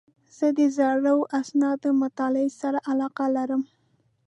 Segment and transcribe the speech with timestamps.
[0.37, 3.61] زه د زړو اسنادو مطالعې سره علاقه لرم.